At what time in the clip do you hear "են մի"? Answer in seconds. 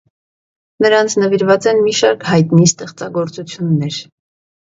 1.71-1.93